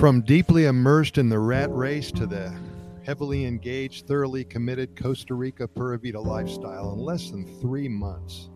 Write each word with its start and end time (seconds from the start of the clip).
From 0.00 0.22
deeply 0.22 0.64
immersed 0.64 1.18
in 1.18 1.28
the 1.28 1.38
rat 1.38 1.70
race 1.70 2.10
to 2.12 2.24
the 2.24 2.56
heavily 3.04 3.44
engaged, 3.44 4.06
thoroughly 4.06 4.44
committed 4.44 4.98
Costa 4.98 5.34
Rica 5.34 5.68
Pura 5.68 5.98
Vida 5.98 6.18
lifestyle 6.18 6.94
in 6.94 7.00
less 7.00 7.30
than 7.30 7.44
three 7.60 7.86
months. 7.86 8.48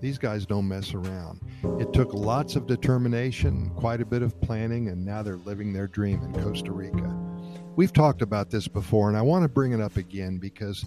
These 0.00 0.16
guys 0.16 0.46
don't 0.46 0.68
mess 0.68 0.94
around. 0.94 1.40
It 1.80 1.92
took 1.92 2.14
lots 2.14 2.54
of 2.54 2.68
determination, 2.68 3.70
quite 3.70 4.00
a 4.00 4.06
bit 4.06 4.22
of 4.22 4.40
planning, 4.40 4.90
and 4.90 5.04
now 5.04 5.24
they're 5.24 5.38
living 5.38 5.72
their 5.72 5.88
dream 5.88 6.22
in 6.22 6.40
Costa 6.40 6.70
Rica. 6.70 7.16
We've 7.74 7.92
talked 7.92 8.22
about 8.22 8.48
this 8.48 8.68
before, 8.68 9.08
and 9.08 9.18
I 9.18 9.22
want 9.22 9.42
to 9.42 9.48
bring 9.48 9.72
it 9.72 9.80
up 9.80 9.96
again 9.96 10.38
because 10.38 10.84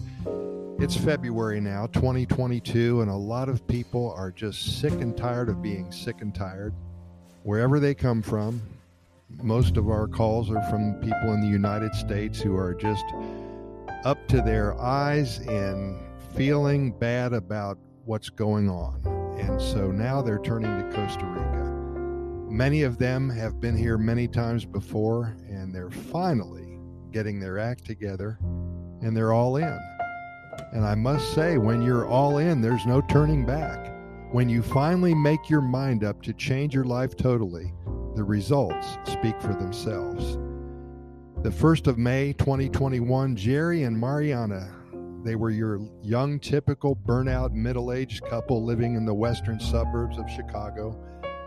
it's 0.78 0.96
February 0.96 1.60
now, 1.60 1.88
2022, 1.88 3.02
and 3.02 3.10
a 3.10 3.14
lot 3.14 3.50
of 3.50 3.66
people 3.66 4.14
are 4.16 4.30
just 4.30 4.80
sick 4.80 4.94
and 4.94 5.14
tired 5.14 5.50
of 5.50 5.60
being 5.60 5.92
sick 5.92 6.22
and 6.22 6.34
tired, 6.34 6.72
wherever 7.42 7.78
they 7.78 7.94
come 7.94 8.22
from. 8.22 8.62
Most 9.30 9.76
of 9.76 9.88
our 9.88 10.06
calls 10.06 10.50
are 10.50 10.62
from 10.70 10.94
people 11.00 11.32
in 11.32 11.40
the 11.40 11.48
United 11.48 11.94
States 11.94 12.40
who 12.40 12.56
are 12.56 12.74
just 12.74 13.04
up 14.04 14.26
to 14.28 14.42
their 14.42 14.78
eyes 14.80 15.38
in 15.40 15.98
feeling 16.34 16.92
bad 16.92 17.32
about 17.32 17.78
what's 18.04 18.28
going 18.28 18.68
on. 18.68 19.00
And 19.38 19.60
so 19.60 19.90
now 19.90 20.22
they're 20.22 20.38
turning 20.38 20.70
to 20.70 20.96
Costa 20.96 21.24
Rica. 21.24 21.70
Many 22.50 22.82
of 22.82 22.98
them 22.98 23.30
have 23.30 23.60
been 23.60 23.76
here 23.76 23.98
many 23.98 24.28
times 24.28 24.64
before, 24.64 25.36
and 25.48 25.74
they're 25.74 25.90
finally 25.90 26.78
getting 27.10 27.40
their 27.40 27.58
act 27.58 27.84
together 27.84 28.38
and 29.00 29.16
they're 29.16 29.32
all 29.32 29.56
in. 29.56 29.78
And 30.72 30.84
I 30.84 30.94
must 30.94 31.32
say, 31.34 31.58
when 31.58 31.82
you're 31.82 32.06
all 32.06 32.38
in, 32.38 32.60
there's 32.60 32.86
no 32.86 33.00
turning 33.02 33.44
back. 33.44 33.92
When 34.32 34.48
you 34.48 34.62
finally 34.62 35.14
make 35.14 35.48
your 35.48 35.60
mind 35.60 36.04
up 36.04 36.22
to 36.22 36.32
change 36.32 36.74
your 36.74 36.84
life 36.84 37.16
totally, 37.16 37.72
the 38.14 38.24
results 38.24 38.98
speak 39.04 39.40
for 39.40 39.54
themselves. 39.54 40.36
The 41.42 41.50
1st 41.50 41.86
of 41.86 41.98
May 41.98 42.32
2021, 42.32 43.36
Jerry 43.36 43.82
and 43.82 43.98
Mariana 43.98 44.74
they 45.24 45.36
were 45.36 45.50
your 45.50 45.80
young, 46.02 46.38
typical 46.38 46.94
burnout, 46.94 47.52
middle 47.52 47.92
aged 47.92 48.24
couple 48.26 48.62
living 48.62 48.94
in 48.94 49.06
the 49.06 49.14
western 49.14 49.58
suburbs 49.58 50.18
of 50.18 50.28
Chicago. 50.28 50.94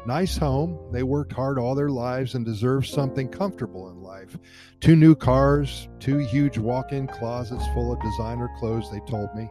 Nice 0.07 0.35
home. 0.35 0.79
They 0.91 1.03
worked 1.03 1.31
hard 1.31 1.59
all 1.59 1.75
their 1.75 1.91
lives 1.91 2.33
and 2.33 2.43
deserved 2.43 2.87
something 2.87 3.29
comfortable 3.29 3.91
in 3.91 4.01
life. 4.01 4.35
Two 4.79 4.95
new 4.95 5.13
cars, 5.13 5.89
two 5.99 6.17
huge 6.17 6.57
walk 6.57 6.91
in 6.91 7.05
closets 7.05 7.67
full 7.75 7.93
of 7.93 8.01
designer 8.01 8.49
clothes, 8.57 8.89
they 8.91 9.01
told 9.01 9.29
me. 9.35 9.47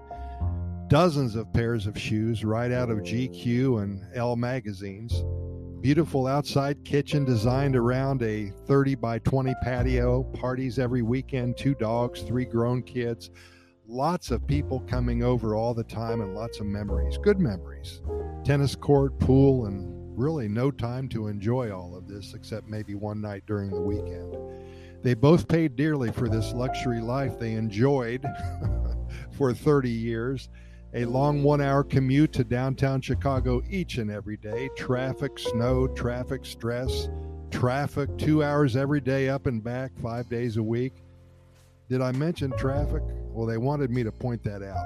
Dozens 0.88 1.36
of 1.36 1.52
pairs 1.52 1.86
of 1.86 1.96
shoes 1.96 2.44
right 2.44 2.72
out 2.72 2.90
of 2.90 2.98
GQ 2.98 3.82
and 3.82 4.04
Elle 4.12 4.34
magazines. 4.34 5.24
Beautiful 5.80 6.26
outside 6.26 6.84
kitchen 6.84 7.24
designed 7.24 7.76
around 7.76 8.22
a 8.22 8.50
30 8.66 8.96
by 8.96 9.18
20 9.20 9.54
patio. 9.62 10.24
Parties 10.24 10.78
every 10.78 11.02
weekend, 11.02 11.56
two 11.56 11.74
dogs, 11.74 12.22
three 12.22 12.44
grown 12.44 12.82
kids 12.82 13.30
lots 13.88 14.30
of 14.30 14.46
people 14.46 14.80
coming 14.80 15.22
over 15.22 15.54
all 15.54 15.74
the 15.74 15.84
time 15.84 16.20
and 16.20 16.34
lots 16.34 16.60
of 16.60 16.66
memories, 16.66 17.18
good 17.18 17.38
memories. 17.38 18.02
Tennis 18.44 18.74
court, 18.74 19.18
pool, 19.18 19.66
and 19.66 19.92
really 20.18 20.48
no 20.48 20.70
time 20.70 21.08
to 21.10 21.28
enjoy 21.28 21.70
all 21.70 21.96
of 21.96 22.08
this 22.08 22.34
except 22.34 22.68
maybe 22.68 22.94
one 22.94 23.20
night 23.20 23.44
during 23.46 23.70
the 23.70 23.80
weekend. 23.80 24.34
They 25.02 25.14
both 25.14 25.46
paid 25.46 25.76
dearly 25.76 26.10
for 26.10 26.28
this 26.28 26.52
luxury 26.52 27.00
life 27.00 27.38
they 27.38 27.52
enjoyed 27.52 28.24
for 29.32 29.52
30 29.54 29.90
years. 29.90 30.48
A 30.94 31.04
long 31.04 31.42
one 31.42 31.60
hour 31.60 31.84
commute 31.84 32.32
to 32.34 32.44
downtown 32.44 33.00
Chicago 33.00 33.62
each 33.68 33.98
and 33.98 34.10
every 34.10 34.36
day, 34.36 34.70
traffic, 34.76 35.38
snow, 35.38 35.88
traffic 35.88 36.44
stress, 36.46 37.08
traffic, 37.50 38.16
two 38.16 38.42
hours 38.42 38.76
every 38.76 39.00
day 39.00 39.28
up 39.28 39.46
and 39.46 39.62
back, 39.62 39.92
five 40.00 40.28
days 40.28 40.56
a 40.56 40.62
week. 40.62 40.94
Did 41.88 42.00
I 42.00 42.12
mention 42.12 42.52
traffic? 42.56 43.02
Well, 43.30 43.46
they 43.46 43.58
wanted 43.58 43.90
me 43.90 44.04
to 44.04 44.12
point 44.12 44.42
that 44.44 44.62
out. 44.62 44.84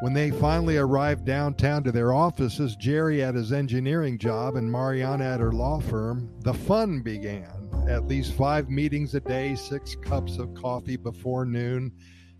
When 0.00 0.12
they 0.12 0.30
finally 0.30 0.76
arrived 0.76 1.24
downtown 1.24 1.82
to 1.84 1.92
their 1.92 2.12
offices, 2.12 2.76
Jerry 2.76 3.22
at 3.22 3.34
his 3.34 3.52
engineering 3.52 4.18
job 4.18 4.56
and 4.56 4.70
Mariana 4.70 5.24
at 5.24 5.40
her 5.40 5.52
law 5.52 5.80
firm, 5.80 6.30
the 6.40 6.52
fun 6.52 7.00
began. 7.00 7.50
At 7.88 8.06
least 8.06 8.34
five 8.34 8.68
meetings 8.68 9.14
a 9.14 9.20
day, 9.20 9.54
six 9.54 9.94
cups 9.96 10.38
of 10.38 10.52
coffee 10.54 10.96
before 10.96 11.44
noon, 11.46 11.92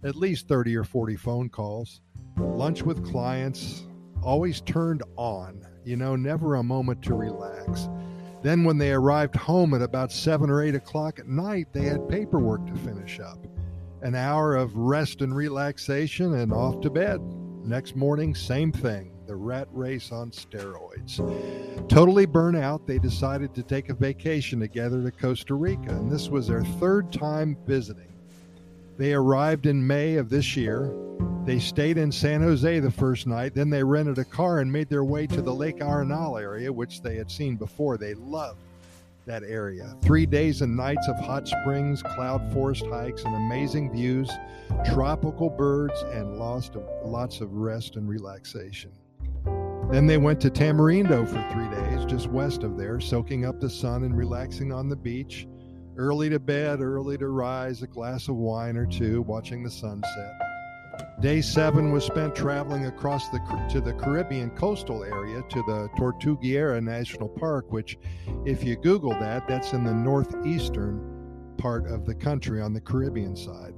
at 0.07 0.15
least 0.15 0.47
30 0.47 0.77
or 0.77 0.85
40 0.85 1.17
phone 1.17 1.49
calls, 1.49 2.01
lunch 2.39 2.83
with 2.83 3.05
clients, 3.05 3.83
always 4.23 4.61
turned 4.61 5.03
on, 5.17 5.67
you 5.85 5.97
know, 5.97 6.15
never 6.15 6.55
a 6.55 6.63
moment 6.63 7.03
to 7.03 7.15
relax. 7.15 7.89
Then, 8.43 8.63
when 8.63 8.79
they 8.79 8.93
arrived 8.93 9.35
home 9.35 9.75
at 9.75 9.83
about 9.83 10.13
seven 10.13 10.49
or 10.49 10.63
eight 10.63 10.77
o'clock 10.77 11.19
at 11.19 11.27
night, 11.27 11.73
they 11.73 11.83
had 11.83 12.09
paperwork 12.09 12.65
to 12.67 12.75
finish 12.77 13.19
up. 13.19 13.45
An 14.03 14.15
hour 14.15 14.55
of 14.55 14.77
rest 14.77 15.23
and 15.23 15.35
relaxation, 15.35 16.35
and 16.35 16.53
off 16.53 16.81
to 16.83 16.91
bed. 16.91 17.21
Next 17.65 17.97
morning, 17.97 18.35
same 18.35 18.71
thing 18.71 19.13
the 19.27 19.35
rat 19.35 19.67
race 19.73 20.13
on 20.13 20.31
steroids. 20.31 21.19
Totally 21.89 22.27
burnt 22.27 22.57
out, 22.57 22.87
they 22.87 23.01
decided 23.01 23.53
to 23.57 23.63
take 23.65 23.89
a 23.89 23.95
vacation 23.95 24.61
together 24.61 25.03
to 25.03 25.11
Costa 25.11 25.55
Rica, 25.55 25.91
and 25.91 26.09
this 26.09 26.29
was 26.29 26.47
their 26.47 26.63
third 26.63 27.13
time 27.13 27.57
visiting. 27.67 28.16
They 28.99 29.13
arrived 29.13 29.67
in 29.67 29.87
May 29.87 30.17
of 30.17 30.31
this 30.31 30.57
year. 30.57 30.93
They 31.45 31.59
stayed 31.59 31.99
in 31.99 32.11
San 32.11 32.43
Jose 32.43 32.81
the 32.81 32.91
first 32.91 33.27
night. 33.27 33.55
Then 33.55 33.71
they 33.71 33.85
rented 33.85 34.19
a 34.19 34.25
car 34.25 34.61
and 34.61 34.73
made 34.73 34.89
their 34.89 35.05
way 35.05 35.27
to 35.29 35.43
the 35.43 35.55
Lake 35.55 35.79
Arenal 35.79 36.41
area, 36.41 36.73
which 36.73 37.03
they 37.03 37.17
had 37.17 37.31
seen 37.31 37.57
before. 37.57 37.99
They 37.99 38.15
loved 38.15 38.59
that 39.27 39.43
area. 39.43 39.95
Three 40.03 40.25
days 40.25 40.63
and 40.63 40.77
nights 40.77 41.07
of 41.09 41.19
hot 41.19 41.47
springs, 41.47 42.03
cloud 42.03 42.53
forest 42.53 42.87
hikes, 42.87 43.25
and 43.25 43.35
amazing 43.35 43.93
views, 43.93 44.31
tropical 44.93 45.51
birds, 45.51 46.01
and 46.13 46.39
lots 46.39 46.71
of, 46.71 46.83
lots 47.05 47.41
of 47.41 47.53
rest 47.53 47.97
and 47.97 48.09
relaxation. 48.09 48.93
Then 49.91 50.07
they 50.07 50.17
went 50.17 50.41
to 50.41 50.51
Tamarindo 50.51 51.29
for 51.29 51.53
three 51.53 51.69
days, 51.69 52.05
just 52.07 52.29
west 52.29 52.63
of 52.63 52.77
there, 52.77 52.99
soaking 52.99 53.45
up 53.45 53.61
the 53.61 53.71
sun 53.71 54.05
and 54.05 54.17
relaxing 54.17 54.73
on 54.73 54.89
the 54.89 54.97
beach. 54.97 55.47
Early 55.99 56.29
to 56.29 56.39
bed, 56.39 56.81
early 56.83 57.17
to 57.19 57.29
rise, 57.29 57.83
a 57.83 57.87
glass 57.87 58.29
of 58.29 58.37
wine 58.37 58.77
or 58.77 58.85
two, 58.85 59.23
watching 59.23 59.63
the 59.63 59.71
sunset. 59.71 60.39
Day 61.21 61.41
seven 61.41 61.91
was 61.91 62.05
spent 62.05 62.35
traveling 62.35 62.85
across 62.85 63.31
the 63.31 63.39
to 63.71 63.81
the 63.81 63.95
Caribbean 63.95 64.51
coastal 64.51 65.03
area 65.05 65.43
to 65.49 65.63
the 65.63 65.89
Tortuguero 65.97 66.83
National 66.83 67.31
Park, 67.31 67.73
which, 67.73 67.97
if 68.45 68.63
you 68.63 68.77
Google 68.77 69.13
that, 69.13 69.49
that's 69.49 69.73
in 69.73 69.85
the 69.85 69.95
northeastern 69.95 71.01
part 71.57 71.87
of 71.87 72.05
the 72.05 72.15
country 72.15 72.61
on 72.61 72.75
the 72.75 72.81
Caribbean 72.81 73.35
side. 73.35 73.75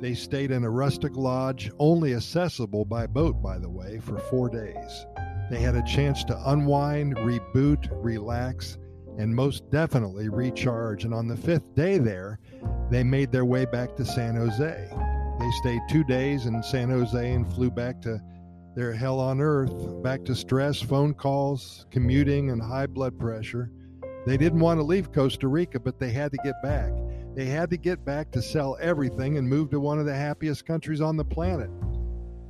They 0.00 0.12
stayed 0.12 0.50
in 0.50 0.64
a 0.64 0.70
rustic 0.70 1.16
lodge, 1.16 1.70
only 1.78 2.14
accessible 2.14 2.84
by 2.84 3.06
boat, 3.06 3.42
by 3.42 3.58
the 3.58 3.70
way, 3.70 4.00
for 4.00 4.18
four 4.18 4.50
days. 4.50 5.06
They 5.50 5.60
had 5.60 5.74
a 5.74 5.82
chance 5.84 6.24
to 6.24 6.50
unwind, 6.50 7.16
reboot, 7.16 7.88
relax, 7.90 8.76
and 9.18 9.34
most 9.34 9.68
definitely 9.70 10.28
recharge. 10.28 11.04
And 11.04 11.12
on 11.12 11.26
the 11.26 11.36
fifth 11.36 11.74
day 11.74 11.98
there, 11.98 12.38
they 12.90 13.02
made 13.02 13.30
their 13.30 13.44
way 13.44 13.66
back 13.66 13.96
to 13.96 14.04
San 14.04 14.36
Jose. 14.36 14.88
They 15.38 15.50
stayed 15.60 15.82
two 15.90 16.04
days 16.04 16.46
in 16.46 16.62
San 16.62 16.88
Jose 16.88 17.32
and 17.32 17.46
flew 17.52 17.70
back 17.70 18.00
to 18.02 18.20
their 18.74 18.92
hell 18.92 19.18
on 19.18 19.40
earth, 19.40 20.02
back 20.02 20.24
to 20.24 20.34
stress, 20.34 20.80
phone 20.80 21.12
calls, 21.12 21.84
commuting, 21.90 22.50
and 22.50 22.62
high 22.62 22.86
blood 22.86 23.18
pressure. 23.18 23.70
They 24.24 24.36
didn't 24.36 24.60
want 24.60 24.78
to 24.78 24.84
leave 24.84 25.12
Costa 25.12 25.48
Rica, 25.48 25.80
but 25.80 25.98
they 25.98 26.10
had 26.10 26.30
to 26.32 26.38
get 26.44 26.62
back. 26.62 26.92
They 27.34 27.46
had 27.46 27.70
to 27.70 27.76
get 27.76 28.04
back 28.04 28.30
to 28.32 28.42
sell 28.42 28.76
everything 28.80 29.36
and 29.36 29.48
move 29.48 29.70
to 29.70 29.80
one 29.80 29.98
of 29.98 30.06
the 30.06 30.14
happiest 30.14 30.66
countries 30.66 31.00
on 31.00 31.16
the 31.16 31.24
planet. 31.24 31.70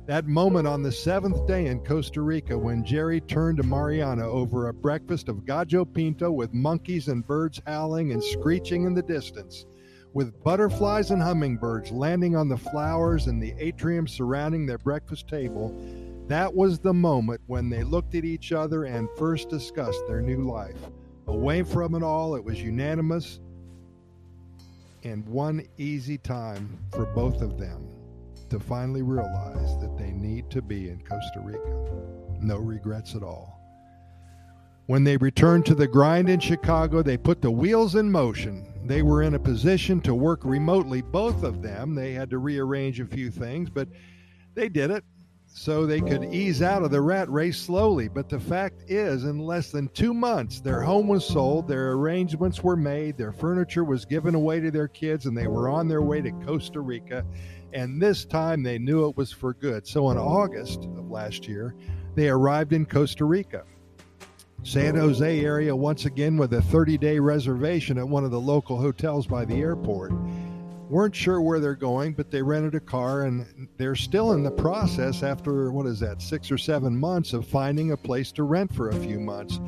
That 0.09 0.25
moment 0.25 0.65
on 0.65 0.81
the 0.81 0.91
seventh 0.91 1.45
day 1.45 1.67
in 1.67 1.81
Costa 1.81 2.23
Rica 2.23 2.57
when 2.57 2.83
Jerry 2.83 3.21
turned 3.21 3.57
to 3.57 3.63
Mariana 3.63 4.27
over 4.27 4.67
a 4.67 4.73
breakfast 4.73 5.29
of 5.29 5.45
gallo 5.45 5.85
pinto 5.85 6.31
with 6.31 6.51
monkeys 6.51 7.09
and 7.09 7.23
birds 7.23 7.61
howling 7.67 8.11
and 8.11 8.23
screeching 8.23 8.85
in 8.85 8.95
the 8.95 9.03
distance 9.03 9.67
with 10.13 10.43
butterflies 10.43 11.11
and 11.11 11.21
hummingbirds 11.21 11.91
landing 11.91 12.35
on 12.35 12.49
the 12.49 12.57
flowers 12.57 13.27
in 13.27 13.39
the 13.39 13.53
atrium 13.59 14.07
surrounding 14.07 14.65
their 14.65 14.79
breakfast 14.79 15.27
table, 15.27 15.79
that 16.27 16.55
was 16.55 16.79
the 16.79 16.91
moment 16.91 17.41
when 17.45 17.69
they 17.69 17.83
looked 17.83 18.15
at 18.15 18.25
each 18.25 18.51
other 18.51 18.85
and 18.85 19.07
first 19.15 19.47
discussed 19.47 20.01
their 20.07 20.21
new 20.21 20.41
life. 20.41 20.89
Away 21.27 21.61
from 21.61 21.93
it 21.93 22.01
all, 22.01 22.33
it 22.33 22.43
was 22.43 22.59
unanimous 22.59 23.39
and 25.03 25.23
one 25.27 25.67
easy 25.77 26.17
time 26.17 26.79
for 26.89 27.05
both 27.05 27.43
of 27.43 27.59
them 27.59 27.98
to 28.49 28.59
finally 28.59 29.01
realize 29.01 29.77
that 29.79 29.97
they 29.97 30.11
need 30.11 30.49
to 30.51 30.61
be 30.61 30.89
in 30.89 30.99
Costa 31.01 31.41
Rica. 31.43 32.41
No 32.41 32.57
regrets 32.57 33.15
at 33.15 33.23
all. 33.23 33.59
When 34.87 35.03
they 35.03 35.17
returned 35.17 35.67
to 35.67 35.75
the 35.75 35.87
grind 35.87 36.29
in 36.29 36.39
Chicago, 36.39 37.03
they 37.03 37.17
put 37.17 37.41
the 37.41 37.51
wheels 37.51 37.95
in 37.95 38.11
motion. 38.11 38.65
They 38.85 39.03
were 39.03 39.21
in 39.21 39.35
a 39.35 39.39
position 39.39 40.01
to 40.01 40.15
work 40.15 40.39
remotely, 40.43 41.01
both 41.01 41.43
of 41.43 41.61
them. 41.61 41.93
They 41.93 42.13
had 42.13 42.31
to 42.31 42.39
rearrange 42.39 42.99
a 42.99 43.05
few 43.05 43.29
things, 43.29 43.69
but 43.69 43.87
they 44.55 44.67
did 44.67 44.89
it. 44.89 45.03
So 45.51 45.85
they 45.85 45.99
could 45.99 46.33
ease 46.33 46.61
out 46.61 46.83
of 46.83 46.91
the 46.91 47.01
rat 47.01 47.29
race 47.29 47.57
slowly. 47.57 48.07
But 48.07 48.29
the 48.29 48.39
fact 48.39 48.83
is, 48.87 49.23
in 49.23 49.39
less 49.39 49.71
than 49.71 49.89
two 49.89 50.13
months, 50.13 50.61
their 50.61 50.81
home 50.81 51.07
was 51.07 51.25
sold, 51.25 51.67
their 51.67 51.91
arrangements 51.93 52.63
were 52.63 52.75
made, 52.75 53.17
their 53.17 53.31
furniture 53.31 53.83
was 53.83 54.05
given 54.05 54.35
away 54.35 54.59
to 54.59 54.71
their 54.71 54.87
kids, 54.87 55.25
and 55.25 55.37
they 55.37 55.47
were 55.47 55.67
on 55.67 55.87
their 55.87 56.01
way 56.01 56.21
to 56.21 56.31
Costa 56.45 56.81
Rica. 56.81 57.25
And 57.73 58.01
this 58.01 58.25
time 58.25 58.63
they 58.63 58.79
knew 58.79 59.07
it 59.09 59.17
was 59.17 59.31
for 59.31 59.53
good. 59.53 59.85
So 59.85 60.11
in 60.11 60.17
August 60.17 60.85
of 60.85 61.09
last 61.09 61.47
year, 61.47 61.75
they 62.15 62.29
arrived 62.29 62.73
in 62.73 62.85
Costa 62.85 63.25
Rica. 63.25 63.63
San 64.63 64.95
Jose 64.95 65.39
area 65.39 65.73
once 65.73 66.05
again 66.05 66.35
with 66.35 66.53
a 66.53 66.61
30 66.61 66.97
day 66.97 67.17
reservation 67.17 67.97
at 67.97 68.07
one 68.07 68.25
of 68.25 68.31
the 68.31 68.39
local 68.39 68.77
hotels 68.77 69.25
by 69.25 69.45
the 69.45 69.55
airport 69.55 70.11
weren't 70.89 71.15
sure 71.15 71.39
where 71.39 71.59
they're 71.59 71.75
going, 71.75 72.13
but 72.13 72.31
they 72.31 72.41
rented 72.41 72.75
a 72.75 72.79
car 72.79 73.23
and 73.23 73.67
they're 73.77 73.95
still 73.95 74.33
in 74.33 74.43
the 74.43 74.51
process 74.51 75.21
after 75.23 75.71
what 75.71 75.85
is 75.85 75.99
that, 75.99 76.21
six 76.21 76.51
or 76.51 76.57
seven 76.57 76.97
months 76.97 77.33
of 77.33 77.47
finding 77.47 77.91
a 77.91 77.97
place 77.97 78.31
to 78.33 78.43
rent 78.43 78.73
for 78.73 78.89
a 78.89 78.95
few 78.95 79.19
months. 79.19 79.59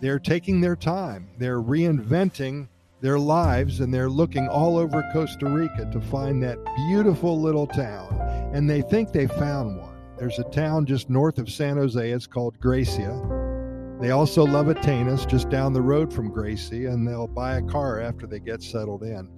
They're 0.00 0.18
taking 0.18 0.60
their 0.60 0.76
time, 0.76 1.28
they're 1.38 1.62
reinventing 1.62 2.68
their 3.00 3.18
lives, 3.18 3.80
and 3.80 3.94
they're 3.94 4.10
looking 4.10 4.48
all 4.48 4.76
over 4.76 5.08
Costa 5.12 5.46
Rica 5.46 5.88
to 5.92 6.00
find 6.00 6.42
that 6.42 6.58
beautiful 6.88 7.40
little 7.40 7.66
town. 7.66 8.18
And 8.52 8.68
they 8.68 8.82
think 8.82 9.12
they 9.12 9.26
found 9.26 9.78
one. 9.78 9.96
There's 10.18 10.38
a 10.38 10.44
town 10.44 10.84
just 10.84 11.08
north 11.08 11.38
of 11.38 11.48
San 11.48 11.76
Jose, 11.76 12.10
it's 12.10 12.26
called 12.26 12.58
Grecia. 12.60 13.96
They 14.00 14.10
also 14.10 14.44
love 14.44 14.66
Atenas, 14.66 15.26
just 15.26 15.48
down 15.48 15.72
the 15.72 15.82
road 15.82 16.12
from 16.12 16.30
Grecia, 16.30 16.90
and 16.90 17.06
they'll 17.06 17.28
buy 17.28 17.56
a 17.56 17.62
car 17.62 18.00
after 18.00 18.26
they 18.26 18.40
get 18.40 18.62
settled 18.62 19.02
in. 19.02 19.28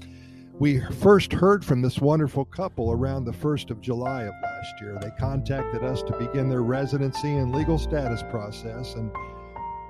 We 0.60 0.78
first 0.78 1.32
heard 1.32 1.64
from 1.64 1.80
this 1.80 2.00
wonderful 2.00 2.44
couple 2.44 2.92
around 2.92 3.24
the 3.24 3.32
1st 3.32 3.70
of 3.70 3.80
July 3.80 4.24
of 4.24 4.34
last 4.42 4.78
year. 4.78 4.98
They 5.00 5.10
contacted 5.18 5.82
us 5.82 6.02
to 6.02 6.18
begin 6.18 6.50
their 6.50 6.60
residency 6.62 7.34
and 7.36 7.54
legal 7.54 7.78
status 7.78 8.22
process, 8.24 8.92
and 8.92 9.10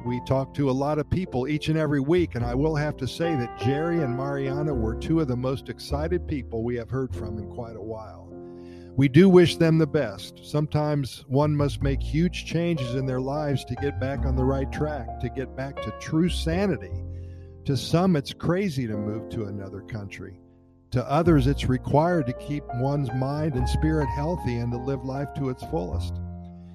we 0.06 0.20
talked 0.28 0.54
to 0.58 0.70
a 0.70 0.78
lot 0.86 1.00
of 1.00 1.10
people 1.10 1.48
each 1.48 1.70
and 1.70 1.76
every 1.76 1.98
week. 1.98 2.36
And 2.36 2.44
I 2.44 2.54
will 2.54 2.76
have 2.76 2.96
to 2.98 3.08
say 3.08 3.34
that 3.34 3.58
Jerry 3.58 4.00
and 4.04 4.16
Mariana 4.16 4.72
were 4.72 4.94
two 4.94 5.18
of 5.18 5.26
the 5.26 5.36
most 5.36 5.68
excited 5.68 6.28
people 6.28 6.62
we 6.62 6.76
have 6.76 6.88
heard 6.88 7.16
from 7.16 7.36
in 7.38 7.50
quite 7.50 7.74
a 7.74 7.82
while. 7.82 8.28
We 8.94 9.08
do 9.08 9.28
wish 9.28 9.56
them 9.56 9.76
the 9.76 9.88
best. 9.88 10.38
Sometimes 10.44 11.24
one 11.26 11.56
must 11.56 11.82
make 11.82 12.00
huge 12.00 12.44
changes 12.44 12.94
in 12.94 13.06
their 13.06 13.20
lives 13.20 13.64
to 13.64 13.74
get 13.74 13.98
back 13.98 14.24
on 14.24 14.36
the 14.36 14.44
right 14.44 14.70
track, 14.70 15.18
to 15.18 15.30
get 15.30 15.56
back 15.56 15.82
to 15.82 15.92
true 15.98 16.28
sanity. 16.28 17.02
To 17.64 17.76
some, 17.76 18.14
it's 18.14 18.32
crazy 18.32 18.86
to 18.86 18.96
move 18.96 19.30
to 19.30 19.46
another 19.46 19.80
country. 19.80 20.38
To 20.92 21.08
others, 21.08 21.46
it's 21.46 21.68
required 21.68 22.26
to 22.26 22.32
keep 22.32 22.64
one's 22.74 23.12
mind 23.12 23.54
and 23.54 23.68
spirit 23.68 24.08
healthy 24.08 24.56
and 24.56 24.72
to 24.72 24.78
live 24.78 25.04
life 25.04 25.32
to 25.34 25.48
its 25.48 25.62
fullest. 25.64 26.20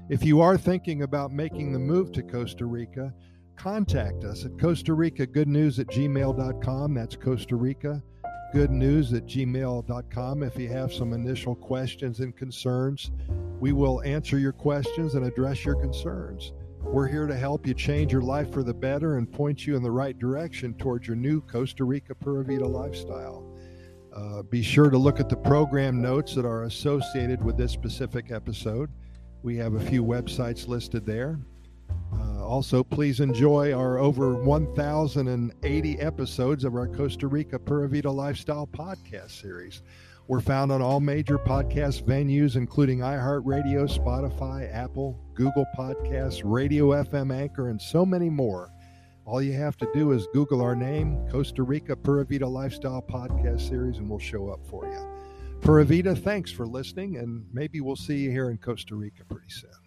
If 0.07 0.23
you 0.23 0.39
are 0.39 0.57
thinking 0.57 1.01
about 1.01 1.33
making 1.33 1.73
the 1.73 1.79
move 1.79 2.11
to 2.13 2.23
Costa 2.23 2.65
Rica, 2.65 3.13
contact 3.57 4.23
us 4.23 4.45
at 4.45 4.57
Costa 4.57 4.93
Rica 4.93 5.25
Good 5.25 5.49
News 5.49 5.79
at 5.79 5.87
gmail.com. 5.87 6.93
That's 6.93 7.15
Costa 7.17 7.55
Rica 7.55 8.01
Good 8.53 8.71
News 8.71 9.11
at 9.11 9.25
gmail.com. 9.25 10.43
If 10.43 10.57
you 10.57 10.69
have 10.69 10.93
some 10.93 11.11
initial 11.11 11.55
questions 11.55 12.21
and 12.21 12.37
concerns, 12.37 13.11
we 13.59 13.73
will 13.73 14.01
answer 14.03 14.37
your 14.37 14.53
questions 14.53 15.15
and 15.15 15.25
address 15.25 15.65
your 15.65 15.75
concerns. 15.75 16.53
We're 16.79 17.07
here 17.07 17.25
to 17.27 17.35
help 17.35 17.65
you 17.67 17.73
change 17.73 18.13
your 18.13 18.21
life 18.21 18.53
for 18.53 18.63
the 18.63 18.73
better 18.73 19.17
and 19.17 19.29
point 19.29 19.65
you 19.65 19.75
in 19.75 19.83
the 19.83 19.91
right 19.91 20.17
direction 20.17 20.73
towards 20.75 21.07
your 21.07 21.17
new 21.17 21.41
Costa 21.41 21.83
Rica 21.83 22.15
Pura 22.15 22.45
Vida 22.45 22.67
lifestyle. 22.67 23.54
Uh, 24.15 24.41
be 24.43 24.61
sure 24.61 24.89
to 24.89 24.97
look 24.97 25.19
at 25.19 25.27
the 25.27 25.35
program 25.35 26.01
notes 26.01 26.33
that 26.35 26.45
are 26.45 26.63
associated 26.63 27.43
with 27.43 27.57
this 27.57 27.73
specific 27.73 28.31
episode. 28.31 28.89
We 29.43 29.57
have 29.57 29.73
a 29.73 29.79
few 29.79 30.03
websites 30.03 30.67
listed 30.67 31.05
there. 31.05 31.37
Uh, 32.13 32.45
also, 32.45 32.83
please 32.83 33.19
enjoy 33.19 33.73
our 33.73 33.97
over 33.97 34.35
1,080 34.35 35.99
episodes 35.99 36.63
of 36.63 36.75
our 36.75 36.87
Costa 36.87 37.27
Rica 37.27 37.59
Pura 37.59 37.89
Vida 37.89 38.09
Lifestyle 38.09 38.67
podcast 38.67 39.31
series. 39.31 39.81
We're 40.27 40.39
found 40.39 40.71
on 40.71 40.81
all 40.81 40.99
major 41.01 41.37
podcast 41.37 42.03
venues, 42.03 42.55
including 42.55 42.99
iHeartRadio, 42.99 43.85
Spotify, 43.85 44.73
Apple, 44.73 45.19
Google 45.33 45.65
Podcasts, 45.77 46.41
Radio 46.43 46.87
FM 46.87 47.35
Anchor, 47.35 47.69
and 47.69 47.79
so 47.79 48.05
many 48.05 48.29
more. 48.29 48.71
All 49.25 49.41
you 49.41 49.53
have 49.53 49.75
to 49.77 49.87
do 49.91 50.11
is 50.11 50.27
Google 50.33 50.61
our 50.61 50.75
name, 50.75 51.27
Costa 51.31 51.63
Rica 51.63 51.95
Pura 51.95 52.23
Vida 52.25 52.47
Lifestyle 52.47 53.01
Podcast 53.01 53.67
Series, 53.67 53.97
and 53.97 54.07
we'll 54.07 54.19
show 54.19 54.49
up 54.49 54.59
for 54.67 54.85
you. 54.85 55.59
Pura 55.61 55.83
Vida, 55.83 56.15
thanks 56.15 56.51
for 56.51 56.67
listening, 56.67 57.17
and 57.17 57.43
maybe 57.51 57.81
we'll 57.81 57.95
see 57.95 58.17
you 58.17 58.29
here 58.29 58.51
in 58.51 58.57
Costa 58.59 58.93
Rica 58.93 59.23
pretty 59.25 59.49
soon. 59.49 59.84